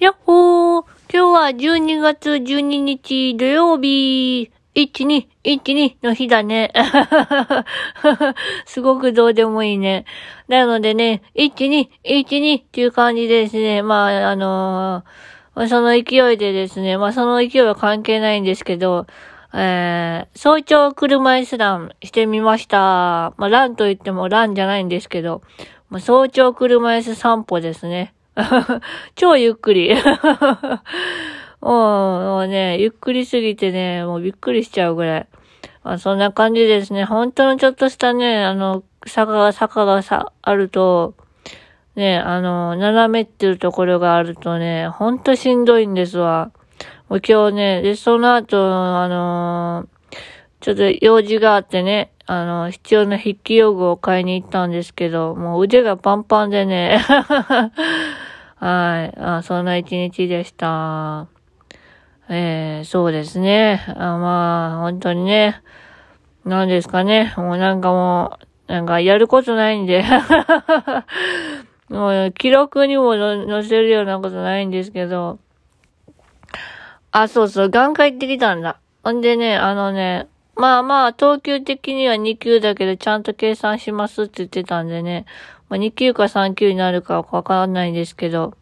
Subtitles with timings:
[0.00, 6.72] やっほー今日は12月12日土曜日、12、12の日だね。
[8.64, 10.06] すごくどうでもいいね。
[10.48, 19.06] なのでね、12、12っていう感じですね、まあ、あのー、その勢いでですね、まあその勢いは関係ないんですけど、
[19.52, 23.34] えー、早朝車椅子ランしてみました。
[23.36, 25.42] まあランと言ってもランじゃないんですけど、
[25.90, 28.14] まあ、早朝車椅子散歩ですね。
[29.14, 29.94] 超ゆっくり。
[31.60, 35.26] もうね、ゆっくりすぎてね、もうびっくりしちゃうぐらい。
[35.84, 37.04] まあ、そんな感じですね。
[37.04, 41.14] 本当のちょっとしたね、あの、坂が、坂がさ、あると、
[41.96, 46.50] ね、あの、斜めってるところがあるとね、ほんとしんどいんですわ。
[47.08, 49.86] もう今日ね、で、その後、あの
[50.60, 57.00] ちょっと用事があってね、あの、必要な筆記用具を買いに行ったんですけど、もう腕がパンパンでね。
[58.60, 59.18] はい。
[59.18, 61.28] あそんな一日でした。
[62.28, 63.82] えー、そうですね。
[63.88, 65.62] あまあ、本当にね。
[66.44, 67.32] 何ですかね。
[67.38, 70.04] もうなんかもう、なんかやることないんで。
[71.88, 75.38] もう記録にも載せるようなことないんですけど。
[77.10, 78.78] あ、そうそう、眼科行ってきたんだ。
[79.02, 85.24] ほんでね、あのね、まあまあ、等級的には2級だけど、ちゃんと計算しますって言ってたんでね。
[85.70, 88.59] まあ、2級か3級になるかわからないんですけど。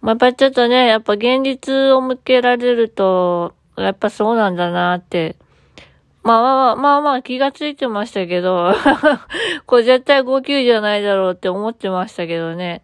[0.00, 5.36] まあ、やっぱりちょっとね、やっぱ現実を向けられると、やっぱそうなんだなって。
[6.22, 8.72] まあまあまあまあ気がついてましたけど、
[9.66, 12.82] これ絶対5級じゃないだろうって思ってましたけどね。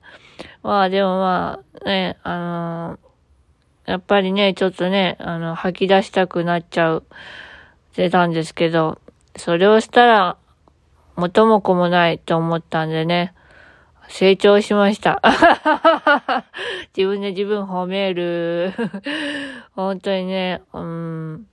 [0.62, 7.04] まあでもまあ、ね、あのー、やっぱりね、ちょっとね、あの、吐き出したくなっちゃう。
[7.92, 8.98] してたんですけど、
[9.36, 10.36] それをしたら、
[11.16, 13.34] 元も子もないと思ったんでね、
[14.10, 15.22] 成長しました。
[16.96, 18.72] 自分で自分褒める。
[19.74, 21.46] 本当にね、うん、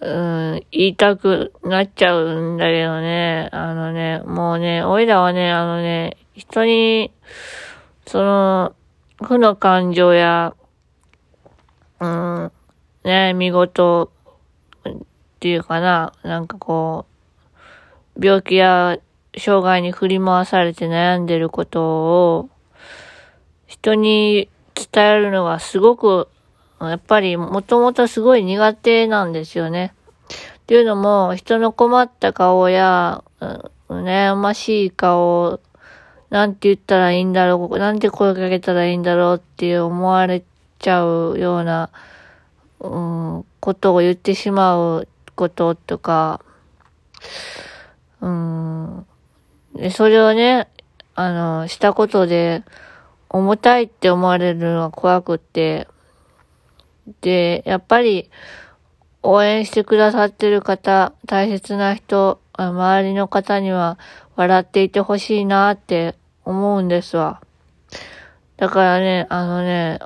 [0.00, 7.12] うん、言いたくなっちゃうんだけどね、あのね、もうね、おいらはね、あのね、人に、
[8.06, 8.74] その、
[9.22, 10.54] 負の感情や、
[12.00, 12.52] うん、
[13.04, 14.10] ね、見事
[14.88, 14.92] っ
[15.40, 17.04] ていうかな、なんかこ
[18.16, 18.96] う、病気や
[19.36, 22.48] 障害に振り回されて悩んでることを、
[23.66, 26.28] 人に伝えるのがすごく、
[26.80, 29.94] やっぱりもともとすごい苦手なんですよね。
[30.28, 33.22] っていうのも、人の困った顔や、
[33.88, 35.60] 悩ましい顔
[36.30, 40.42] なんて言ったらいいんだろう、なんて声かけたらいいんだろうって思われ
[40.78, 41.90] ちゃうような、
[42.80, 46.40] うん、ことを言ってしまうこととか、
[48.20, 49.06] うん、
[49.76, 50.68] でそれをね、
[51.14, 52.64] あの、したことで、
[53.28, 55.88] 重たいって思われるのが怖くって、
[57.20, 58.30] で、やっぱり、
[59.22, 63.98] 応援してくださってる方、大切な人、周りの方には
[64.36, 67.40] 笑っていてほしいなって思うんですわ。
[68.56, 69.98] だからね、あのね、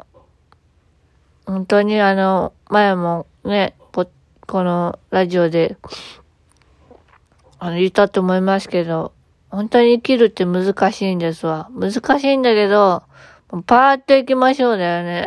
[1.47, 3.75] 本当にあの、前もね、
[4.50, 5.76] このラジオで、
[7.60, 9.12] あの、言ったと思いますけど、
[9.50, 11.68] 本当に生きるって難しいんですわ。
[11.74, 13.02] 難しいんだけど、
[13.66, 15.26] パーッと行きましょうだよね。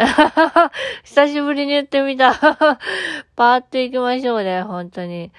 [1.04, 2.34] 久しぶりに言ってみた。
[3.36, 5.32] パーッと行きましょうだよ、本当に。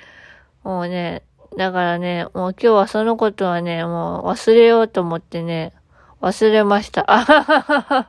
[0.64, 1.22] もうね、
[1.56, 5.72] だからね、もう今日はそのことはね、もう忘れようと思ってね、
[6.20, 7.06] 忘れました。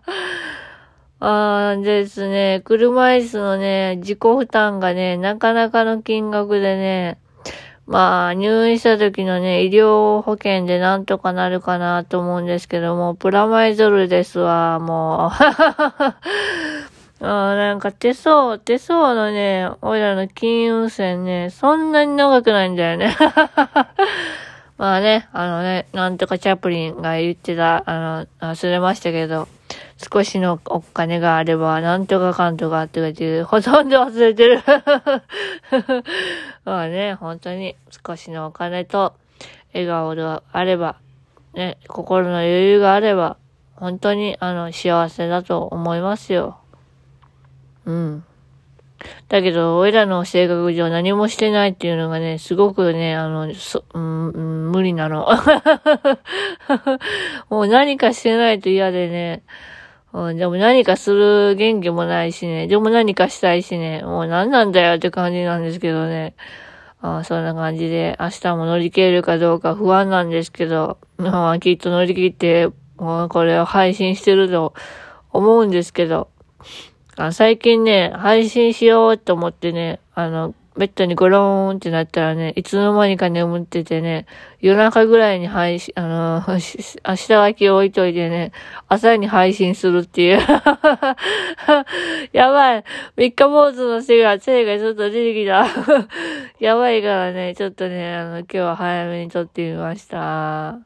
[1.22, 7.18] あーですね、車椅子のね、自己負担がね、なかなかの金額でね、
[7.88, 15.32] まあ、入院した時のね、医療保険でなんとかなるかなと思うんですけども、プラマイゾルですわ、もう。
[17.22, 23.16] あなんか手相、手相のね、おいらの金運線ね、そんなに長くないんだよね。
[24.78, 29.48] まあね、あのね、なんとかチャップリンが言ってた、あの、忘れましたけど、
[29.98, 34.62] 少しのお金があれば、なんとかかんとかって言ってほとんど忘れてる。
[36.66, 37.76] まあね、本当に
[38.06, 39.14] 少しのお金と
[39.74, 40.98] 笑顔があれば、
[41.54, 43.38] ね、心の余裕があれば、
[43.76, 46.60] 本当にあの幸せだと思いますよ。
[47.86, 48.24] うん。
[49.30, 55.28] だけど、俺らの性格上何もしてないっていうのがね、すごくね、あの、そ、うん、うん、無理なの。
[57.50, 59.44] もう何かしてないと嫌でね、
[60.16, 66.36] うん、でも何かする元気もないしね、でも何かしたいしね、もう何なんだよって感じなんですけどね。
[67.02, 74.74] あそんな感じで、明日も乗り切れるかどうか不安なんですけど、まあ、きっと乗り切って、もうこれを配信してると
[75.34, 76.30] 思うんですけど、
[77.18, 84.26] あ最近ね、配信しようと思ってね、あの、ベッドにゴローンってなったらね、いつの間にか眠っててね、
[84.60, 88.52] 夜中ぐらいに配信、あの、下書きを置いといてね、
[88.90, 90.40] 朝に配信するっていう。
[92.34, 92.84] やばい。
[93.16, 95.66] 三日坊主の背が、背がちょっと出てきた。
[96.60, 100.80] やばいからね、ちょっとね、あの、今日は早めに撮ってみました。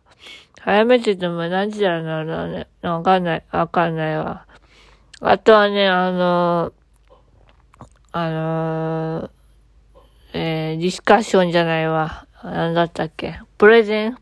[0.61, 2.67] 早めって言っても何時だろうな、ね？
[2.83, 3.43] わかんない。
[3.51, 4.45] わかんないわ。
[5.21, 6.73] あとはね、あの
[8.11, 9.29] あの
[10.33, 12.25] えー、ディスカッションじゃないわ。
[12.43, 13.39] なんだったっけ？
[13.57, 14.17] プレゼン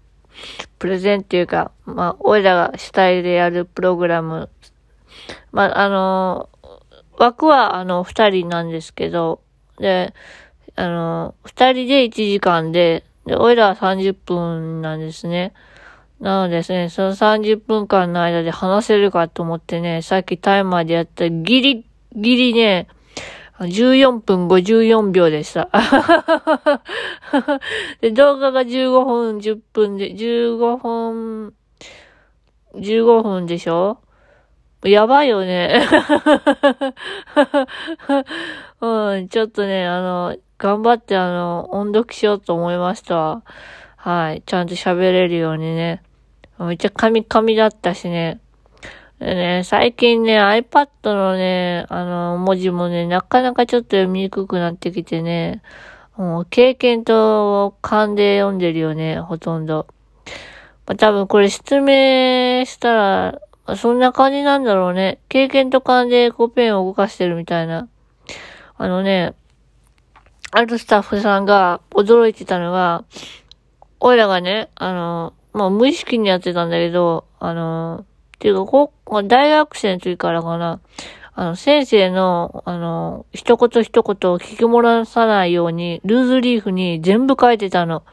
[0.80, 4.50] プレゼンっていうか、まあ、俺らが主体でやるプログラム。
[5.51, 9.42] まあ、あのー、枠は、あの、二人なんですけど、
[9.80, 10.13] で、
[10.75, 15.54] あのー、二人で一時間で、で、俺らは30分なんですね。
[16.19, 22.88] なのですね、その30分間の間で話せるかと思ってね、さっきタイマーでやったギリギリね、
[23.59, 25.69] 14分54秒でした。
[28.01, 31.54] で、動画が15分10分で、15分、
[32.75, 33.98] 15分でしょ？
[34.83, 35.81] やばいよね。
[38.80, 43.42] うん、ちょっとね、あの、頑張ってあの、音読しようと思いました。
[43.95, 44.44] はい。
[44.45, 46.04] ちゃんと喋れるようにね。
[46.59, 48.39] めっちゃカミカミだったしね。
[49.19, 55.63] でね、最近ね、iPad のね、あの、文字もね、なかなかちょっと読みにくくなってきてね、
[56.17, 59.87] もう経験と勘で読んでるよね、ほとんど。
[60.85, 65.19] まあ、多分これ説明したら、そんな感じなんだろうね。
[65.29, 67.87] 経験と勘でこうペンを動かしてるみたいな。
[68.77, 69.33] あのね、
[70.51, 73.03] あるスタッフさんが驚いてたのが、
[73.99, 78.05] 俺らがね、あの、まあ無意識にやってたんだけど、あの、
[78.39, 78.93] ていうか、こ、
[79.23, 80.79] 大学生の時からかな、
[81.33, 88.03] あの、先生の、あの、一言一言を聞き漏らさないように、ルーズリーフに全部書いてたの。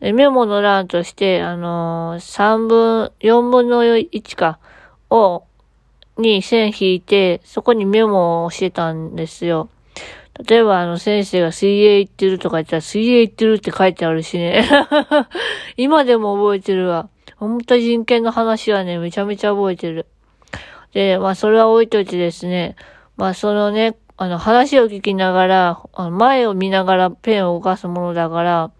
[0.00, 4.58] メモの欄として、あの三分、四分の一か、
[5.10, 5.44] を、
[6.16, 9.68] に線引いて、そこにメモをしてたんですよ。
[10.46, 14.68] 例えば、あの、先生が水泳行ってるとか言ったら、水泳行ってるって書いてあるしね。
[15.76, 17.08] 今でも覚えてるわ。
[17.36, 20.06] 本当人権の話はね、めちゃめちゃ覚えてる。
[20.92, 22.76] で、まあ、それは置いといてですね、
[23.16, 28.70] まあ、そのね、あの、話を聞きながら、あの前を見ながらペンを動かすものだから、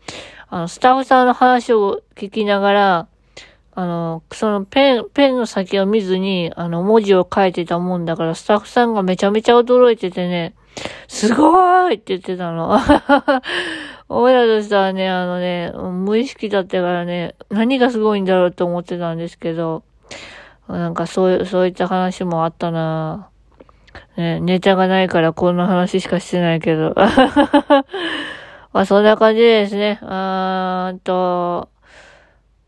[0.49, 3.09] あの、スタッフさんの話を聞きながら、
[3.75, 10.55] あの、そのペン、ペンの先を見ずに、あの、文字を書いてたもんだから、スタッフさんがめちゃめちゃ驚いててね、
[11.07, 12.77] すごーいって言ってたの。
[14.09, 19.83] 俺らとしてはね、あのね、無意識だったからね、何がすごいんだろうと思ってたんですけど、
[20.67, 23.31] なんかそう、そういった話もあったな
[24.17, 26.95] ね、ネタがないからこんな話しかしてないけど。
[28.73, 29.99] まあそんな感じですね。
[30.03, 31.69] あーと、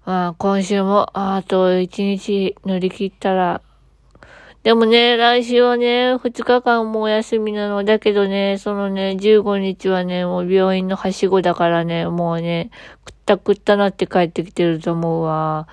[0.06, 3.60] まあ今週も、あと一日乗り切ったら、
[4.62, 7.82] でもね、来週はね、2日間もお休みなの。
[7.82, 12.70] だけどね、そのね、15日はね、もう病院のはしごだからね、もうね、
[13.06, 15.66] くったくったなって帰ってきてると思うわ。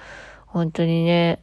[0.45, 1.41] 本当にね。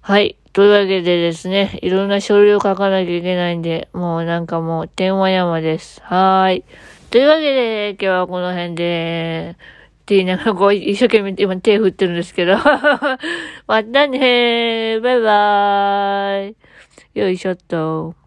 [0.00, 0.36] はい。
[0.52, 6.00] というわけでですね、いろんな書類を書かなきゃいけないんで、もうなんかもう、天話山です。
[6.02, 6.64] はーい。
[7.10, 9.56] というわけで、今日はこの辺で、
[10.04, 12.58] って言いながら、こう、一生懸命今手振ってるんですけど。
[13.66, 15.00] またね。
[15.00, 16.56] バイバーイ。
[17.18, 18.23] よいしょっと。